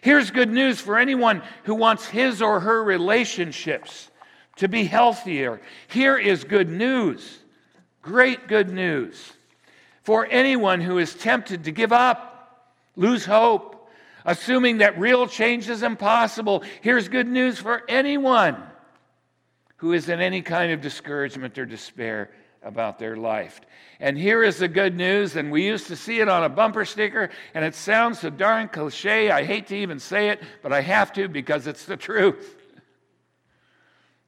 Here's 0.00 0.32
good 0.32 0.50
news 0.50 0.80
for 0.80 0.98
anyone 0.98 1.40
who 1.62 1.76
wants 1.76 2.04
his 2.04 2.42
or 2.42 2.58
her 2.58 2.82
relationships 2.82 4.10
to 4.56 4.66
be 4.66 4.82
healthier. 4.82 5.60
Here 5.86 6.18
is 6.18 6.42
good 6.42 6.68
news, 6.68 7.38
great 8.02 8.48
good 8.48 8.70
news 8.70 9.34
for 10.02 10.26
anyone 10.32 10.80
who 10.80 10.98
is 10.98 11.14
tempted 11.14 11.62
to 11.62 11.70
give 11.70 11.92
up, 11.92 12.74
lose 12.96 13.24
hope, 13.24 13.88
assuming 14.24 14.78
that 14.78 14.98
real 14.98 15.28
change 15.28 15.68
is 15.68 15.84
impossible. 15.84 16.64
Here's 16.80 17.08
good 17.08 17.28
news 17.28 17.60
for 17.60 17.82
anyone 17.88 18.60
who 19.78 19.92
is 19.92 20.08
in 20.08 20.20
any 20.20 20.42
kind 20.42 20.70
of 20.72 20.80
discouragement 20.80 21.56
or 21.58 21.64
despair 21.64 22.30
about 22.62 22.98
their 22.98 23.16
life. 23.16 23.60
And 24.00 24.18
here 24.18 24.42
is 24.42 24.58
the 24.58 24.68
good 24.68 24.96
news, 24.96 25.36
and 25.36 25.50
we 25.50 25.66
used 25.66 25.86
to 25.88 25.96
see 25.96 26.20
it 26.20 26.28
on 26.28 26.44
a 26.44 26.48
bumper 26.48 26.84
sticker, 26.84 27.30
and 27.54 27.64
it 27.64 27.74
sounds 27.74 28.20
so 28.20 28.30
darn 28.30 28.68
cliche. 28.68 29.30
I 29.30 29.44
hate 29.44 29.68
to 29.68 29.76
even 29.76 29.98
say 29.98 30.28
it, 30.30 30.42
but 30.62 30.72
I 30.72 30.80
have 30.80 31.12
to 31.14 31.28
because 31.28 31.66
it's 31.66 31.84
the 31.84 31.96
truth. 31.96 32.56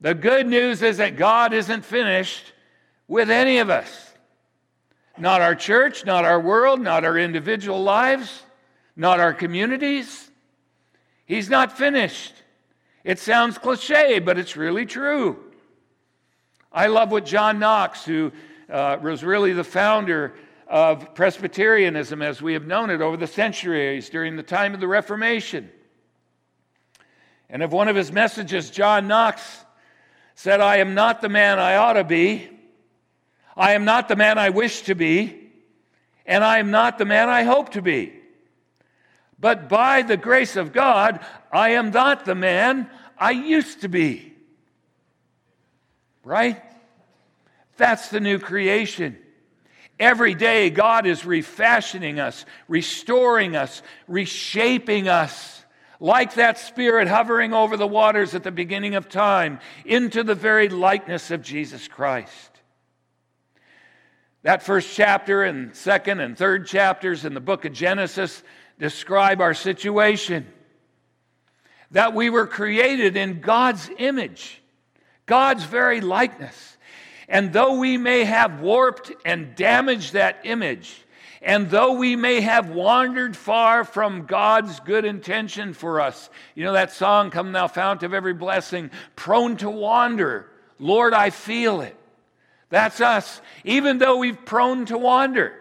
The 0.00 0.14
good 0.14 0.46
news 0.46 0.82
is 0.82 0.96
that 0.96 1.16
God 1.16 1.52
isn't 1.52 1.84
finished 1.84 2.52
with 3.06 3.30
any 3.30 3.58
of 3.58 3.70
us. 3.70 4.12
Not 5.18 5.42
our 5.42 5.54
church, 5.54 6.04
not 6.04 6.24
our 6.24 6.40
world, 6.40 6.80
not 6.80 7.04
our 7.04 7.18
individual 7.18 7.82
lives, 7.82 8.44
not 8.96 9.20
our 9.20 9.34
communities. 9.34 10.30
He's 11.26 11.50
not 11.50 11.76
finished. 11.76 12.32
It 13.02 13.18
sounds 13.18 13.56
cliche, 13.56 14.18
but 14.18 14.38
it's 14.38 14.56
really 14.56 14.84
true. 14.84 15.42
I 16.72 16.86
love 16.88 17.10
what 17.10 17.24
John 17.24 17.58
Knox, 17.58 18.04
who 18.04 18.30
uh, 18.70 18.98
was 19.02 19.24
really 19.24 19.52
the 19.52 19.64
founder 19.64 20.34
of 20.68 21.14
Presbyterianism 21.14 22.22
as 22.22 22.40
we 22.40 22.52
have 22.52 22.66
known 22.66 22.90
it 22.90 23.00
over 23.00 23.16
the 23.16 23.26
centuries 23.26 24.08
during 24.10 24.36
the 24.36 24.42
time 24.42 24.74
of 24.74 24.80
the 24.80 24.86
Reformation. 24.86 25.70
And 27.48 27.62
of 27.62 27.72
one 27.72 27.88
of 27.88 27.96
his 27.96 28.12
messages, 28.12 28.70
John 28.70 29.08
Knox 29.08 29.64
said, 30.34 30.60
I 30.60 30.76
am 30.76 30.94
not 30.94 31.20
the 31.20 31.28
man 31.28 31.58
I 31.58 31.76
ought 31.76 31.94
to 31.94 32.04
be, 32.04 32.48
I 33.56 33.72
am 33.72 33.84
not 33.84 34.08
the 34.08 34.14
man 34.14 34.38
I 34.38 34.50
wish 34.50 34.82
to 34.82 34.94
be, 34.94 35.50
and 36.24 36.44
I 36.44 36.58
am 36.58 36.70
not 36.70 36.98
the 36.98 37.04
man 37.04 37.28
I 37.28 37.42
hope 37.42 37.70
to 37.70 37.82
be. 37.82 38.19
But 39.40 39.68
by 39.68 40.02
the 40.02 40.18
grace 40.18 40.56
of 40.56 40.72
God, 40.72 41.20
I 41.50 41.70
am 41.70 41.90
not 41.90 42.24
the 42.24 42.34
man 42.34 42.90
I 43.18 43.30
used 43.30 43.80
to 43.80 43.88
be. 43.88 44.34
Right? 46.22 46.62
That's 47.76 48.08
the 48.08 48.20
new 48.20 48.38
creation. 48.38 49.16
Every 49.98 50.34
day, 50.34 50.70
God 50.70 51.06
is 51.06 51.24
refashioning 51.24 52.20
us, 52.20 52.44
restoring 52.68 53.56
us, 53.56 53.82
reshaping 54.06 55.08
us, 55.08 55.64
like 55.98 56.34
that 56.34 56.58
Spirit 56.58 57.08
hovering 57.08 57.52
over 57.52 57.76
the 57.76 57.86
waters 57.86 58.34
at 58.34 58.42
the 58.42 58.50
beginning 58.50 58.94
of 58.94 59.08
time, 59.08 59.58
into 59.84 60.22
the 60.22 60.34
very 60.34 60.68
likeness 60.68 61.30
of 61.30 61.42
Jesus 61.42 61.88
Christ. 61.88 62.50
That 64.42 64.62
first 64.62 64.94
chapter 64.94 65.42
and 65.42 65.74
second 65.74 66.20
and 66.20 66.36
third 66.36 66.66
chapters 66.66 67.26
in 67.26 67.34
the 67.34 67.40
book 67.40 67.66
of 67.66 67.74
Genesis 67.74 68.42
describe 68.80 69.40
our 69.40 69.54
situation. 69.54 70.46
That 71.92 72.14
we 72.14 72.30
were 72.30 72.46
created 72.46 73.16
in 73.16 73.40
God's 73.40 73.88
image, 73.98 74.60
God's 75.26 75.64
very 75.64 76.00
likeness. 76.00 76.76
And 77.28 77.52
though 77.52 77.78
we 77.78 77.96
may 77.96 78.24
have 78.24 78.60
warped 78.60 79.12
and 79.24 79.54
damaged 79.54 80.14
that 80.14 80.40
image, 80.42 81.04
and 81.42 81.70
though 81.70 81.92
we 81.92 82.16
may 82.16 82.40
have 82.40 82.70
wandered 82.70 83.36
far 83.36 83.84
from 83.84 84.26
God's 84.26 84.80
good 84.80 85.04
intention 85.04 85.72
for 85.72 86.00
us, 86.00 86.28
you 86.54 86.64
know 86.64 86.72
that 86.72 86.92
song, 86.92 87.30
Come 87.30 87.52
Thou 87.52 87.68
Fount 87.68 88.02
of 88.02 88.12
Every 88.12 88.34
Blessing, 88.34 88.90
prone 89.14 89.56
to 89.58 89.70
wander. 89.70 90.50
Lord, 90.78 91.14
I 91.14 91.30
feel 91.30 91.82
it. 91.82 91.96
That's 92.68 93.00
us. 93.00 93.40
Even 93.64 93.98
though 93.98 94.18
we've 94.18 94.44
prone 94.44 94.86
to 94.86 94.98
wander 94.98 95.54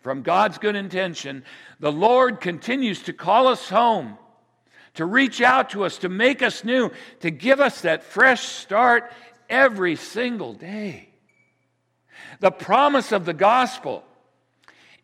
from 0.00 0.22
God's 0.22 0.58
good 0.58 0.76
intention, 0.76 1.44
the 1.78 1.92
Lord 1.92 2.40
continues 2.40 3.02
to 3.02 3.12
call 3.12 3.48
us 3.48 3.68
home, 3.68 4.16
to 4.94 5.04
reach 5.04 5.40
out 5.40 5.70
to 5.70 5.84
us, 5.84 5.98
to 5.98 6.08
make 6.08 6.42
us 6.42 6.64
new, 6.64 6.90
to 7.20 7.30
give 7.30 7.60
us 7.60 7.82
that 7.82 8.02
fresh 8.02 8.42
start 8.42 9.12
every 9.48 9.96
single 9.96 10.54
day. 10.54 11.08
The 12.40 12.50
promise 12.50 13.12
of 13.12 13.24
the 13.24 13.34
gospel 13.34 14.04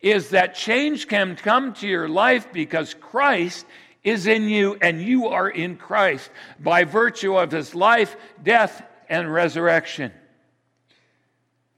is 0.00 0.30
that 0.30 0.54
change 0.54 1.08
can 1.08 1.36
come 1.36 1.74
to 1.74 1.88
your 1.88 2.08
life 2.08 2.52
because 2.52 2.94
Christ 2.94 3.66
is 4.04 4.26
in 4.26 4.44
you 4.44 4.78
and 4.80 5.02
you 5.02 5.28
are 5.28 5.48
in 5.48 5.76
Christ 5.76 6.30
by 6.60 6.84
virtue 6.84 7.36
of 7.36 7.50
his 7.50 7.74
life, 7.74 8.16
death, 8.42 8.82
and 9.08 9.32
resurrection. 9.32 10.12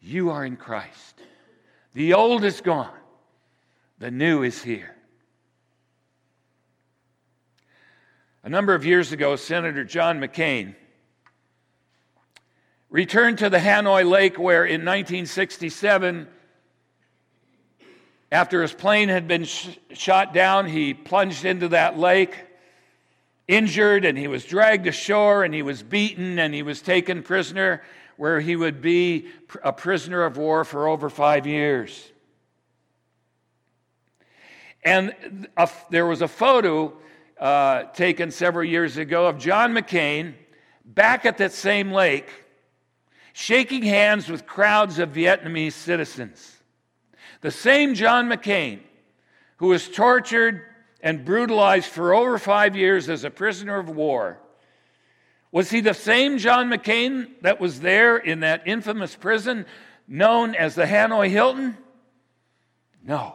You 0.01 0.31
are 0.31 0.45
in 0.45 0.57
Christ. 0.57 1.21
The 1.95 2.15
old 2.15 2.45
is 2.45 2.61
gone, 2.61 2.98
the 3.99 4.11
new 4.11 4.43
is 4.43 4.63
here. 4.63 4.95
A 8.43 8.49
number 8.49 8.75
of 8.75 8.85
years 8.85 9.13
ago, 9.13 9.37
Senator 9.37 9.85
John 9.85 10.21
McCain 10.21 10.75
returned 12.91 13.39
to 13.39 13.51
the 13.51 13.59
Hanoi 13.59 14.09
Lake 14.09 14.39
where 14.39 14.65
in 14.65 14.81
1967 14.85 16.29
after 18.31 18.63
his 18.63 18.73
plane 18.73 19.09
had 19.09 19.27
been 19.27 19.45
sh- 19.45 19.79
shot 19.93 20.35
down, 20.35 20.69
he 20.69 20.93
plunged 20.93 21.45
into 21.45 21.69
that 21.69 21.99
lake, 21.99 22.37
injured, 23.47 24.05
and 24.05 24.19
he 24.19 24.29
was 24.29 24.45
dragged 24.45 24.87
ashore, 24.87 25.45
and 25.45 25.55
he 25.55 25.63
was 25.63 25.83
beaten, 25.83 26.39
and 26.39 26.53
he 26.53 26.63
was 26.63 26.83
taken 26.83 27.23
prisoner, 27.23 27.83
where 28.19 28.39
he 28.39 28.55
would 28.55 28.83
be 28.83 29.29
a 29.63 29.73
prisoner 29.73 30.25
of 30.25 30.37
war 30.37 30.65
for 30.65 30.89
over 30.89 31.09
five 31.09 31.47
years. 31.47 32.13
And 34.89 35.49
a, 35.55 35.69
there 35.91 36.07
was 36.07 36.23
a 36.23 36.29
photo 36.29 36.95
uh, 37.39 37.83
taken 37.93 38.31
several 38.31 38.65
years 38.65 38.97
ago 38.97 39.27
of 39.27 39.37
John 39.37 39.75
McCain 39.75 40.33
back 40.83 41.27
at 41.27 41.37
that 41.37 41.53
same 41.53 41.93
lake, 41.93 42.31
shaking 43.35 43.83
hands 43.83 44.31
with 44.31 44.47
crowds 44.47 44.99
of 44.99 45.11
Vietnamese 45.11 45.75
citizens. 45.75 46.57
The 47.43 47.51
same 47.51 47.93
John 47.93 48.31
McCain 48.31 48.81
who 49.59 49.67
was 49.67 49.87
tortured 49.91 50.63
and 51.03 51.23
brutalized 51.23 51.91
for 51.91 52.15
over 52.15 52.39
five 52.39 52.75
years 52.75 53.11
as 53.11 53.25
a 53.25 53.31
prisoner 53.31 53.79
of 53.79 53.91
war. 53.91 54.39
Was 55.53 55.69
he 55.69 55.83
the 55.83 55.93
same 55.93 56.39
John 56.39 56.71
McCain 56.71 57.29
that 57.43 57.61
was 57.61 57.81
there 57.81 58.17
in 58.17 58.41
that 58.41 58.63
infamous 58.65 59.15
prison 59.15 59.67
known 60.07 60.55
as 60.55 60.75
the 60.75 60.85
Hanoi 60.85 61.29
Hilton? 61.29 61.77
No, 63.05 63.35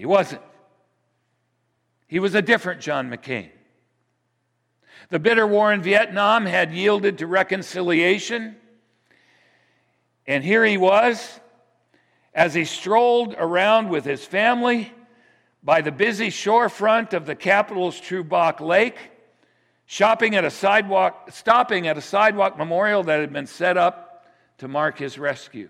he 0.00 0.06
wasn't. 0.06 0.40
He 2.06 2.20
was 2.20 2.34
a 2.34 2.40
different 2.40 2.80
John 2.80 3.10
McCain. 3.10 3.50
The 5.10 5.18
bitter 5.18 5.46
war 5.46 5.74
in 5.74 5.82
Vietnam 5.82 6.46
had 6.46 6.72
yielded 6.72 7.18
to 7.18 7.26
reconciliation. 7.26 8.56
And 10.26 10.42
here 10.42 10.64
he 10.64 10.78
was, 10.78 11.38
as 12.34 12.54
he 12.54 12.64
strolled 12.64 13.34
around 13.36 13.90
with 13.90 14.06
his 14.06 14.24
family 14.24 14.90
by 15.62 15.82
the 15.82 15.92
busy 15.92 16.28
shorefront 16.28 17.12
of 17.12 17.26
the 17.26 17.34
capital's 17.34 18.00
Truc 18.00 18.26
Bach 18.26 18.62
Lake, 18.62 18.96
shopping 19.84 20.34
at 20.34 20.46
a 20.46 20.50
sidewalk, 20.50 21.30
stopping 21.30 21.88
at 21.88 21.98
a 21.98 22.00
sidewalk 22.00 22.56
memorial 22.56 23.02
that 23.02 23.20
had 23.20 23.34
been 23.34 23.46
set 23.46 23.76
up 23.76 24.24
to 24.56 24.66
mark 24.66 24.98
his 24.98 25.18
rescue. 25.18 25.68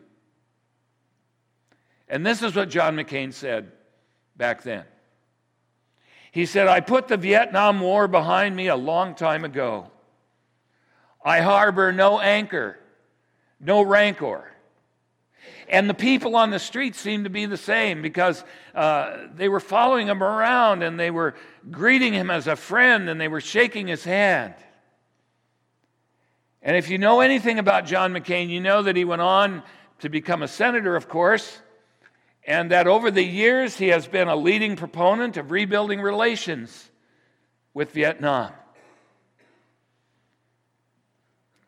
And 2.09 2.25
this 2.25 2.43
is 2.43 2.55
what 2.55 2.71
John 2.71 2.95
McCain 2.95 3.33
said 3.33 3.73
back 4.41 4.63
then. 4.63 4.85
He 6.33 6.47
said, 6.47 6.67
I 6.67 6.81
put 6.81 7.09
the 7.09 7.19
Vietnam 7.19 7.79
War 7.79 8.09
behind 8.09 8.57
me 8.57 8.69
a 8.69 8.75
long 8.75 9.15
time 9.15 9.45
ago. 9.45 9.91
I 11.23 11.43
harbor 11.43 11.93
no 11.93 12.19
anchor, 12.19 12.79
no 13.61 13.83
rancor. 13.83 14.51
And 15.69 15.91
the 15.91 15.95
people 15.95 16.37
on 16.37 16.51
the 16.51 16.59
street 16.59 16.97
seemed 16.97 17.25
to 17.25 17.31
be 17.31 17.45
the 17.45 17.59
same 17.59 18.01
because 18.01 18.43
uh, 18.75 19.27
they 19.35 19.49
were 19.49 19.61
following 19.61 20.09
him 20.09 20.23
around 20.23 20.83
and 20.83 20.99
they 20.99 21.11
were 21.11 21.35
greeting 21.71 22.15
him 22.15 22.31
as 22.31 22.47
a 22.47 22.57
friend 22.57 23.11
and 23.11 23.21
they 23.21 23.29
were 23.29 23.43
shaking 23.43 23.87
his 23.87 24.05
hand. 24.05 24.55
And 26.63 26.77
if 26.77 26.89
you 26.89 26.97
know 26.97 27.21
anything 27.21 27.59
about 27.59 27.85
John 27.85 28.15
McCain, 28.15 28.49
you 28.49 28.61
know 28.61 28.83
that 28.83 28.97
he 28.97 29.05
went 29.05 29.23
on 29.23 29.63
to 29.99 30.09
become 30.09 30.43
a 30.43 30.49
senator, 30.49 30.97
of 30.97 31.09
course, 31.09 31.61
and 32.47 32.71
that 32.71 32.87
over 32.87 33.11
the 33.11 33.25
years 33.25 33.77
he 33.77 33.89
has 33.89 34.07
been 34.07 34.29
a 34.29 34.37
leading 34.37 34.77
proponent 34.77 35.37
of 35.37 35.51
rebuilding 35.51 36.01
relations 36.01 36.91
with 37.75 37.93
Vietnam. 37.93 38.53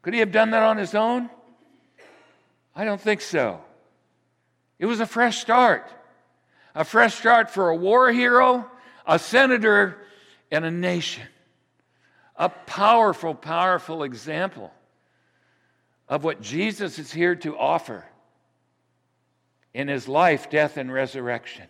Could 0.03 0.15
he 0.15 0.21
have 0.21 0.33
done 0.33 0.51
that 0.51 0.63
on 0.63 0.79
his 0.79 0.95
own? 0.95 1.31
I 2.75 2.85
don't 2.85 3.01
think 3.01 3.21
so. 3.21 3.61
It 4.79 4.87
was 4.87 5.01
a 5.01 5.07
fresh 5.07 5.41
start. 5.41 5.89
A 6.75 6.85
fresh 6.85 7.15
start 7.15 7.51
for 7.51 7.69
a 7.69 7.77
war 7.77 8.11
hero, 8.11 8.69
a 9.07 9.19
senator, 9.19 9.99
and 10.51 10.65
a 10.65 10.71
nation. 10.71 11.25
A 12.37 12.49
powerful, 12.49 13.35
powerful 13.35 14.03
example 14.03 14.73
of 16.09 16.25
what 16.25 16.41
Jesus 16.41 16.99
is 16.99 17.13
here 17.13 17.37
to 17.37 17.57
offer 17.57 18.05
in 19.75 19.89
his 19.89 20.09
life, 20.09 20.51
death, 20.51 20.77
and 20.77 20.93
resurrection. 20.93 21.67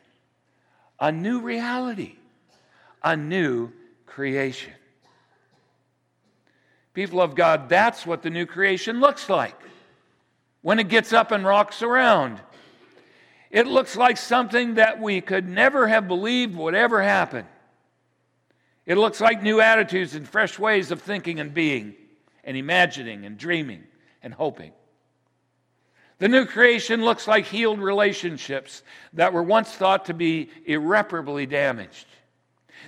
A 0.99 1.13
new 1.13 1.41
reality, 1.41 2.17
a 3.03 3.17
new 3.17 3.71
creation. 4.07 4.73
People 6.95 7.21
of 7.21 7.35
God, 7.35 7.69
that's 7.69 8.07
what 8.07 8.23
the 8.23 8.31
new 8.31 8.47
creation 8.47 9.01
looks 9.01 9.29
like 9.29 9.59
when 10.61 10.79
it 10.79 10.89
gets 10.89 11.13
up 11.13 11.33
and 11.33 11.45
rocks 11.45 11.83
around 11.83 12.41
it 13.53 13.67
looks 13.67 13.97
like 13.97 14.17
something 14.17 14.75
that 14.75 14.99
we 14.99 15.21
could 15.21 15.47
never 15.47 15.87
have 15.87 16.09
believed 16.09 16.57
would 16.57 16.75
ever 16.75 17.03
happen. 17.03 17.47
It 18.87 18.97
looks 18.97 19.21
like 19.21 19.43
new 19.43 19.61
attitudes 19.61 20.15
and 20.15 20.27
fresh 20.27 20.59
ways 20.59 20.91
of 20.91 21.03
thinking 21.03 21.39
and 21.39 21.53
being, 21.53 21.95
and 22.43 22.57
imagining 22.57 23.27
and 23.27 23.37
dreaming 23.37 23.85
and 24.23 24.33
hoping. 24.33 24.73
The 26.23 26.29
new 26.29 26.47
creation 26.47 27.05
looks 27.05 27.27
like 27.27 27.47
healed 27.47 27.81
relationships 27.81 28.85
that 29.15 29.33
were 29.33 29.43
once 29.43 29.73
thought 29.73 30.05
to 30.05 30.15
be 30.15 30.51
irreparably 30.65 31.47
damaged. 31.47 32.07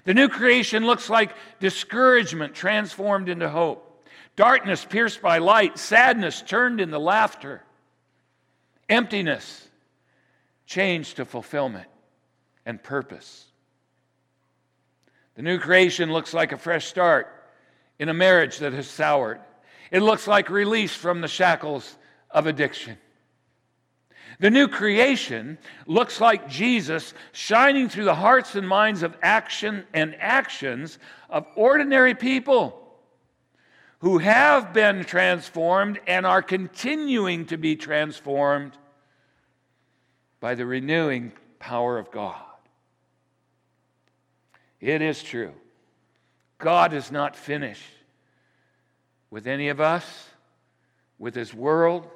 The 0.04 0.14
new 0.14 0.28
creation 0.28 0.86
looks 0.86 1.10
like 1.10 1.34
discouragement 1.58 2.54
transformed 2.54 3.28
into 3.28 3.48
hope, 3.48 4.06
darkness 4.36 4.84
pierced 4.84 5.20
by 5.20 5.38
light, 5.38 5.80
sadness 5.80 6.42
turned 6.42 6.80
into 6.80 7.00
laughter, 7.00 7.64
emptiness 8.88 9.68
change 10.64 11.14
to 11.14 11.24
fulfillment 11.24 11.88
and 12.64 12.80
purpose. 12.80 13.46
The 15.34 15.42
new 15.42 15.58
creation 15.58 16.12
looks 16.12 16.34
like 16.34 16.52
a 16.52 16.56
fresh 16.56 16.86
start 16.86 17.26
in 17.98 18.08
a 18.08 18.14
marriage 18.14 18.58
that 18.58 18.74
has 18.74 18.86
soured. 18.86 19.40
It 19.90 20.02
looks 20.02 20.28
like 20.28 20.50
release 20.50 20.94
from 20.94 21.20
the 21.20 21.26
shackles 21.26 21.96
of 22.30 22.46
addiction. 22.46 22.96
The 24.40 24.50
new 24.50 24.68
creation 24.68 25.58
looks 25.86 26.20
like 26.20 26.48
Jesus 26.48 27.14
shining 27.32 27.88
through 27.88 28.04
the 28.04 28.14
hearts 28.14 28.54
and 28.54 28.68
minds 28.68 29.02
of 29.02 29.16
action 29.22 29.84
and 29.92 30.16
actions 30.18 30.98
of 31.30 31.46
ordinary 31.54 32.14
people 32.14 32.80
who 34.00 34.18
have 34.18 34.72
been 34.72 35.04
transformed 35.04 35.98
and 36.06 36.26
are 36.26 36.42
continuing 36.42 37.46
to 37.46 37.56
be 37.56 37.76
transformed 37.76 38.72
by 40.40 40.54
the 40.54 40.66
renewing 40.66 41.32
power 41.58 41.98
of 41.98 42.10
God. 42.10 42.36
It 44.80 45.00
is 45.00 45.22
true. 45.22 45.54
God 46.58 46.92
is 46.92 47.10
not 47.10 47.34
finished 47.36 47.82
with 49.30 49.46
any 49.46 49.70
of 49.70 49.80
us, 49.80 50.28
with 51.18 51.34
His 51.34 51.54
world, 51.54 52.06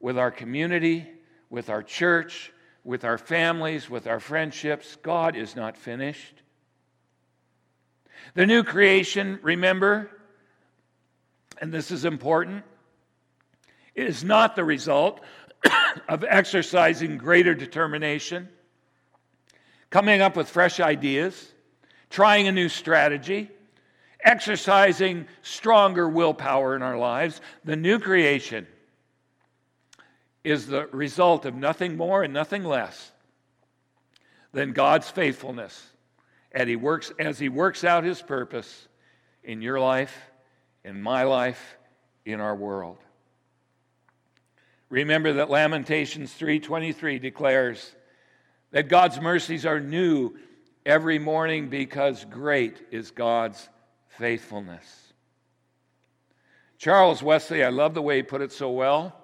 with 0.00 0.18
our 0.18 0.30
community, 0.30 1.08
with 1.50 1.70
our 1.70 1.82
church, 1.82 2.52
with 2.84 3.04
our 3.04 3.18
families, 3.18 3.88
with 3.88 4.06
our 4.06 4.20
friendships. 4.20 4.96
God 5.02 5.36
is 5.36 5.56
not 5.56 5.76
finished. 5.76 6.42
The 8.34 8.46
new 8.46 8.62
creation, 8.62 9.38
remember, 9.42 10.10
and 11.60 11.72
this 11.72 11.90
is 11.90 12.04
important, 12.04 12.64
is 13.94 14.24
not 14.24 14.56
the 14.56 14.64
result 14.64 15.20
of 16.08 16.24
exercising 16.24 17.18
greater 17.18 17.54
determination, 17.54 18.48
coming 19.90 20.20
up 20.20 20.36
with 20.36 20.48
fresh 20.48 20.80
ideas, 20.80 21.52
trying 22.10 22.48
a 22.48 22.52
new 22.52 22.68
strategy, 22.68 23.50
exercising 24.22 25.26
stronger 25.42 26.08
willpower 26.08 26.74
in 26.74 26.82
our 26.82 26.98
lives. 26.98 27.40
The 27.64 27.76
new 27.76 27.98
creation 27.98 28.66
is 30.44 30.66
the 30.66 30.86
result 30.88 31.46
of 31.46 31.54
nothing 31.54 31.96
more 31.96 32.22
and 32.22 32.32
nothing 32.32 32.62
less 32.62 33.10
than 34.52 34.72
God's 34.72 35.08
faithfulness 35.10 35.90
as 36.52 36.68
he 36.68 36.76
works, 36.76 37.10
as 37.18 37.38
he 37.38 37.48
works 37.48 37.82
out 37.82 38.04
his 38.04 38.22
purpose 38.22 38.86
in 39.42 39.62
your 39.62 39.80
life, 39.80 40.14
in 40.84 41.02
my 41.02 41.24
life, 41.24 41.76
in 42.24 42.40
our 42.40 42.54
world. 42.54 42.98
Remember 44.90 45.32
that 45.32 45.50
Lamentations 45.50 46.32
3:23 46.32 47.18
declares 47.18 47.96
that 48.70 48.88
God's 48.88 49.20
mercies 49.20 49.64
are 49.64 49.80
new 49.80 50.36
every 50.84 51.18
morning 51.18 51.68
because 51.68 52.24
great 52.26 52.80
is 52.90 53.10
God's 53.10 53.68
faithfulness. 54.18 55.12
Charles 56.76 57.22
Wesley, 57.22 57.64
I 57.64 57.70
love 57.70 57.94
the 57.94 58.02
way 58.02 58.16
he 58.16 58.22
put 58.22 58.42
it 58.42 58.52
so 58.52 58.70
well 58.70 59.23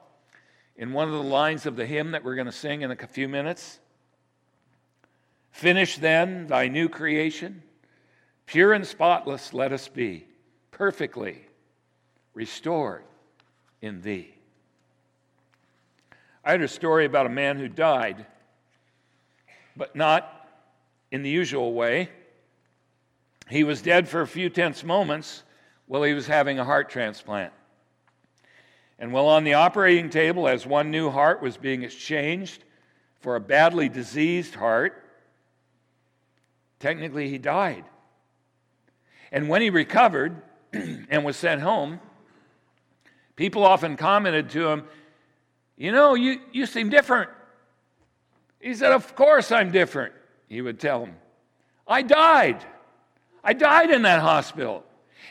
in 0.81 0.95
one 0.95 1.07
of 1.07 1.12
the 1.12 1.23
lines 1.23 1.66
of 1.66 1.77
the 1.77 1.85
hymn 1.85 2.12
that 2.12 2.25
we're 2.25 2.35
going 2.35 2.47
to 2.47 2.53
sing 2.53 2.81
in 2.81 2.90
a 2.90 2.97
few 2.97 3.29
minutes. 3.29 3.79
Finish 5.53 5.99
then 5.99 6.47
thy 6.47 6.69
new 6.69 6.88
creation, 6.88 7.62
pure 8.47 8.73
and 8.73 8.87
spotless 8.87 9.53
let 9.53 9.73
us 9.73 9.88
be, 9.88 10.27
perfectly 10.71 11.45
restored 12.33 13.03
in 13.83 14.01
thee. 14.01 14.35
I 16.43 16.53
heard 16.53 16.62
a 16.62 16.69
story 16.69 17.05
about 17.05 17.27
a 17.27 17.31
man 17.31 17.59
who 17.59 17.69
died, 17.69 18.25
but 19.77 19.95
not 19.95 20.49
in 21.12 21.23
the 21.23 21.29
usual 21.29 21.75
way. 21.75 22.09
He 23.51 23.64
was 23.64 23.83
dead 23.83 24.09
for 24.09 24.23
a 24.23 24.27
few 24.27 24.49
tense 24.49 24.83
moments 24.83 25.43
while 25.87 26.05
he 26.05 26.14
was 26.14 26.27
having 26.27 26.59
a 26.59 26.64
heart 26.64 26.88
transplant. 26.88 27.53
And 29.01 29.15
while 29.15 29.29
on 29.29 29.45
the 29.45 29.55
operating 29.55 30.11
table, 30.11 30.47
as 30.47 30.67
one 30.67 30.91
new 30.91 31.09
heart 31.09 31.41
was 31.41 31.57
being 31.57 31.83
exchanged 31.83 32.63
for 33.21 33.35
a 33.35 33.41
badly 33.41 33.89
diseased 33.89 34.55
heart, 34.55 35.03
technically 36.79 37.31
he 37.31 37.39
died. 37.39 37.85
And 39.33 39.49
when 39.49 39.63
he 39.63 39.71
recovered 39.71 40.43
and 40.73 41.25
was 41.25 41.39
sent 41.39 41.63
home, 41.63 41.99
people 43.37 43.65
often 43.65 43.97
commented 43.97 44.51
to 44.51 44.69
him, 44.69 44.85
you 45.79 45.93
know, 45.93 46.15
you, 46.15 46.41
you 46.53 46.67
seem 46.67 46.91
different. 46.91 47.31
He 48.61 48.75
said, 48.75 48.93
Of 48.93 49.17
course 49.17 49.51
I'm 49.51 49.71
different, 49.71 50.13
he 50.47 50.61
would 50.61 50.79
tell 50.79 51.01
them. 51.01 51.17
I 51.89 52.03
died. 52.03 52.63
I 53.43 53.55
died 53.55 53.91
in 53.91 54.03
that 54.03 54.21
hospital. 54.21 54.85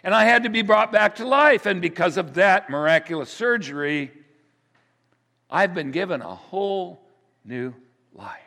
And 0.04 0.14
I 0.14 0.26
had 0.26 0.44
to 0.44 0.50
be 0.50 0.62
brought 0.62 0.92
back 0.92 1.16
to 1.16 1.28
life. 1.28 1.66
And 1.66 1.82
because 1.82 2.18
of 2.18 2.36
that 2.36 2.70
miraculous 2.70 3.30
surgery, 3.30 4.12
I've 5.50 5.74
been 5.74 5.92
given 5.92 6.22
a 6.22 6.36
whole 6.36 7.02
new 7.44 7.74
life. 8.14 8.38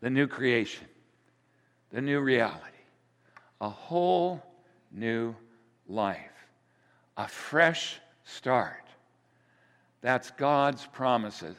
The 0.00 0.10
new 0.10 0.26
creation, 0.26 0.86
the 1.92 2.00
new 2.00 2.20
reality, 2.20 2.58
a 3.60 3.68
whole 3.68 4.42
new 4.90 5.34
life, 5.88 6.18
a 7.16 7.28
fresh 7.28 8.00
start. 8.24 8.84
That's 10.00 10.32
God's 10.32 10.84
promises, 10.86 11.56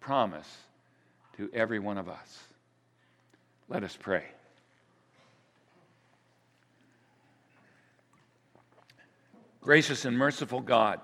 promise 0.00 0.48
to 1.36 1.50
every 1.52 1.78
one 1.78 1.98
of 1.98 2.08
us. 2.08 2.44
Let 3.68 3.84
us 3.84 3.96
pray. 4.00 4.24
Gracious 9.66 10.04
and 10.04 10.16
merciful 10.16 10.60
God, 10.60 11.00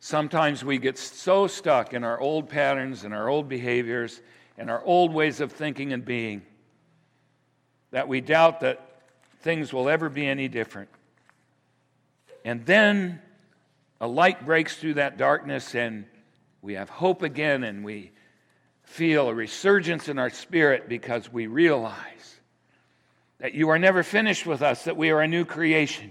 sometimes 0.00 0.64
we 0.64 0.76
get 0.78 0.98
so 0.98 1.46
stuck 1.46 1.94
in 1.94 2.02
our 2.02 2.18
old 2.18 2.48
patterns 2.48 3.04
and 3.04 3.14
our 3.14 3.28
old 3.28 3.48
behaviors 3.48 4.20
and 4.58 4.68
our 4.68 4.82
old 4.82 5.14
ways 5.14 5.38
of 5.38 5.52
thinking 5.52 5.92
and 5.92 6.04
being 6.04 6.42
that 7.92 8.08
we 8.08 8.20
doubt 8.20 8.58
that 8.62 9.04
things 9.42 9.72
will 9.72 9.88
ever 9.88 10.08
be 10.08 10.26
any 10.26 10.48
different. 10.48 10.88
And 12.44 12.66
then 12.66 13.22
a 14.00 14.08
light 14.08 14.44
breaks 14.44 14.76
through 14.76 14.94
that 14.94 15.16
darkness 15.16 15.76
and 15.76 16.06
we 16.60 16.74
have 16.74 16.90
hope 16.90 17.22
again 17.22 17.62
and 17.62 17.84
we 17.84 18.10
feel 18.82 19.28
a 19.28 19.34
resurgence 19.34 20.08
in 20.08 20.18
our 20.18 20.30
spirit 20.30 20.88
because 20.88 21.32
we 21.32 21.46
realize 21.46 22.40
that 23.38 23.54
you 23.54 23.68
are 23.68 23.78
never 23.78 24.02
finished 24.02 24.44
with 24.44 24.60
us, 24.60 24.82
that 24.86 24.96
we 24.96 25.10
are 25.10 25.20
a 25.20 25.28
new 25.28 25.44
creation, 25.44 26.10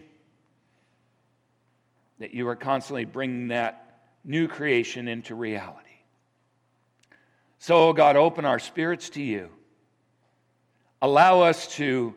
that 2.23 2.33
you 2.33 2.47
are 2.47 2.55
constantly 2.55 3.03
bringing 3.03 3.49
that 3.49 3.99
new 4.23 4.47
creation 4.47 5.09
into 5.09 5.36
reality. 5.36 5.89
So, 7.59 7.91
God, 7.91 8.15
open 8.15 8.45
our 8.45 8.59
spirits 8.59 9.09
to 9.09 9.21
you. 9.21 9.49
Allow 11.01 11.41
us 11.41 11.67
to 11.75 12.13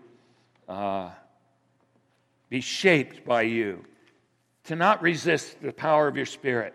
uh, 0.69 1.11
be 2.49 2.61
shaped 2.61 3.25
by 3.25 3.43
you 3.43 3.85
to 4.67 4.77
not 4.77 5.03
resist 5.03 5.61
the 5.61 5.73
power 5.73 6.07
of 6.07 6.17
your 6.17 6.25
Spirit, 6.25 6.73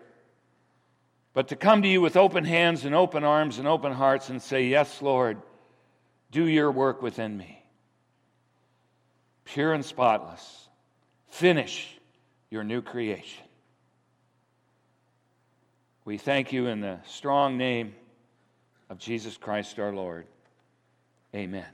but 1.32 1.48
to 1.48 1.56
come 1.56 1.80
to 1.80 1.88
you 1.88 2.02
with 2.02 2.18
open 2.18 2.44
hands 2.44 2.84
and 2.84 2.94
open 2.94 3.24
arms 3.24 3.56
and 3.56 3.66
open 3.66 3.92
hearts 3.92 4.28
and 4.28 4.42
say, 4.42 4.66
Yes, 4.66 5.00
Lord, 5.00 5.40
do 6.30 6.46
your 6.46 6.70
work 6.70 7.00
within 7.00 7.34
me. 7.34 7.64
Pure 9.46 9.72
and 9.72 9.84
spotless, 9.86 10.68
finish 11.28 11.98
your 12.52 12.62
new 12.62 12.82
creation. 12.82 13.44
We 16.04 16.18
thank 16.18 16.52
you 16.52 16.66
in 16.66 16.80
the 16.82 16.98
strong 17.06 17.56
name 17.56 17.94
of 18.90 18.98
Jesus 18.98 19.38
Christ 19.38 19.78
our 19.78 19.90
Lord. 19.90 20.26
Amen. 21.34 21.64